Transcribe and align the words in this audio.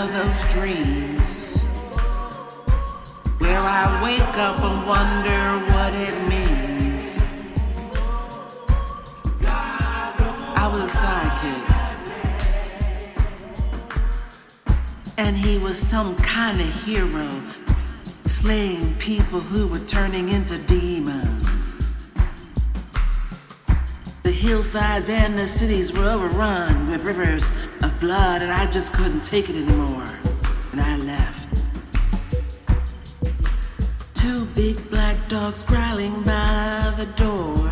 of 0.00 0.12
those 0.14 0.50
dreams 0.50 1.60
where 3.38 3.60
I 3.60 4.02
wake 4.02 4.36
up 4.38 4.58
and 4.58 4.86
wonder 4.86 5.58
what 5.72 5.92
it 5.94 6.26
means. 6.26 7.18
I 9.44 10.70
was 10.72 10.84
a 10.84 10.96
sidekick. 10.96 11.66
And 15.18 15.36
he 15.36 15.58
was 15.58 15.78
some 15.78 16.16
kind 16.16 16.58
of 16.62 16.72
hero, 16.82 17.28
slaying 18.24 18.94
people 18.94 19.40
who 19.40 19.66
were 19.66 19.80
turning 19.80 20.30
into 20.30 20.56
demons. 20.60 21.94
The 24.22 24.30
hillsides 24.30 25.10
and 25.10 25.38
the 25.38 25.46
cities 25.46 25.92
were 25.92 26.08
overrun 26.08 26.88
with 26.88 27.04
rivers 27.04 27.52
blood, 28.00 28.40
and 28.40 28.50
I 28.50 28.66
just 28.66 28.94
couldn't 28.94 29.22
take 29.22 29.50
it 29.50 29.56
anymore. 29.56 30.08
And 30.72 30.80
I 30.80 30.96
left. 30.96 31.48
Two 34.14 34.46
big 34.56 34.76
black 34.90 35.16
dogs 35.28 35.62
growling 35.62 36.22
by 36.22 36.92
the 36.96 37.06
door. 37.14 37.70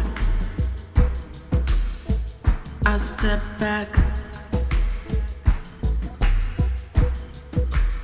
I 2.85 2.99
stepped 2.99 3.59
back. 3.59 3.89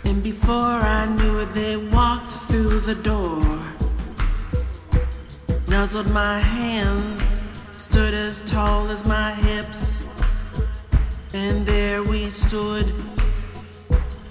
And 0.04 0.22
before 0.22 0.80
I 0.98 1.06
knew 1.16 1.40
it, 1.40 1.52
they 1.52 1.76
walked 1.76 2.30
through 2.48 2.80
the 2.80 2.94
door. 2.94 3.42
Nuzzled 5.68 6.10
my 6.10 6.40
hands, 6.40 7.38
stood 7.76 8.14
as 8.14 8.40
tall 8.42 8.88
as 8.88 9.04
my 9.04 9.32
hips. 9.32 9.63
We 12.24 12.30
stood, 12.30 12.90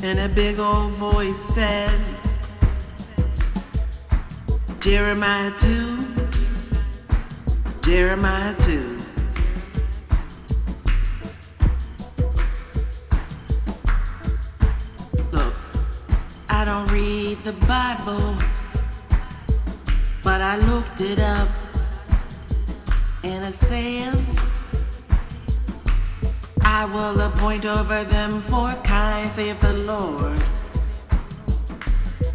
and 0.02 0.20
a 0.20 0.28
big 0.28 0.58
old 0.60 0.94
voice 0.94 1.38
said, 1.38 1.92
Jeremiah 4.80 5.52
2, 5.60 5.98
Jeremiah 7.84 8.56
2. 8.58 8.98
Look, 15.32 15.54
I 16.50 16.66
don't 16.66 16.92
read 16.92 17.38
the 17.44 17.54
Bible, 17.68 18.34
but 20.24 20.42
I 20.42 20.58
looked 20.58 21.02
it 21.02 21.20
up, 21.20 21.48
and 23.24 23.46
it 23.46 23.54
says, 23.54 24.40
I 26.84 26.86
will 26.86 27.22
appoint 27.22 27.66
over 27.66 28.04
them 28.04 28.42
four 28.42 28.74
kinds, 28.84 29.36
saith 29.36 29.62
the 29.62 29.72
Lord. 29.72 30.38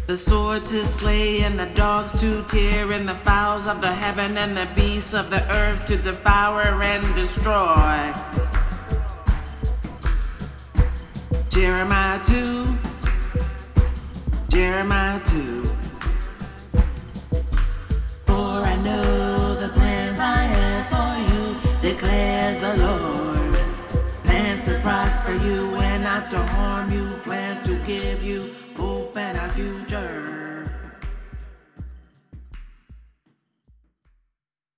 The 0.07 0.17
sword 0.17 0.65
to 0.65 0.87
slay, 0.87 1.41
and 1.43 1.59
the 1.59 1.67
dogs 1.75 2.19
to 2.19 2.43
tear, 2.47 2.91
and 2.91 3.07
the 3.07 3.13
fowls 3.13 3.67
of 3.67 3.79
the 3.79 3.93
heaven, 3.93 4.39
and 4.39 4.57
the 4.57 4.67
beasts 4.75 5.13
of 5.13 5.29
the 5.29 5.47
earth 5.53 5.85
to 5.85 5.97
devour 5.97 6.63
and 6.81 7.05
destroy. 7.13 8.11
Jeremiah 11.49 12.19
2, 12.23 12.68
Prosper 25.09 25.33
you 25.43 25.73
and 25.77 26.03
not 26.03 26.29
to 26.29 26.37
harm 26.37 26.91
you, 26.91 27.09
plans 27.23 27.59
to 27.61 27.73
give 27.77 28.21
you 28.21 28.53
hope 28.77 29.17
and 29.17 29.39
a 29.39 29.49
future. 29.53 30.48